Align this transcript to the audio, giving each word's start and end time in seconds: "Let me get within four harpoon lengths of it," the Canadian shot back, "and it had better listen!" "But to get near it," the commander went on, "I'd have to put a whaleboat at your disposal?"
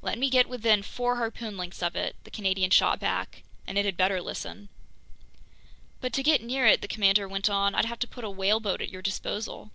"Let 0.00 0.18
me 0.18 0.28
get 0.28 0.48
within 0.48 0.82
four 0.82 1.18
harpoon 1.18 1.56
lengths 1.56 1.84
of 1.84 1.94
it," 1.94 2.16
the 2.24 2.32
Canadian 2.32 2.72
shot 2.72 2.98
back, 2.98 3.44
"and 3.64 3.78
it 3.78 3.84
had 3.84 3.96
better 3.96 4.20
listen!" 4.20 4.70
"But 6.00 6.12
to 6.14 6.22
get 6.24 6.42
near 6.42 6.66
it," 6.66 6.80
the 6.82 6.88
commander 6.88 7.28
went 7.28 7.48
on, 7.48 7.72
"I'd 7.76 7.84
have 7.84 8.00
to 8.00 8.08
put 8.08 8.24
a 8.24 8.28
whaleboat 8.28 8.80
at 8.82 8.88
your 8.90 9.02
disposal?" 9.02 9.70